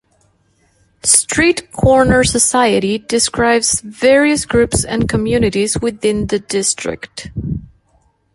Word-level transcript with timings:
"Street 1.03 1.71
Corner 1.71 2.23
Society" 2.23 2.97
describes 2.97 3.81
various 3.81 4.45
groups 4.47 4.83
and 4.83 5.07
communities 5.07 5.79
within 5.79 6.25
the 6.25 6.39
district. 6.39 7.29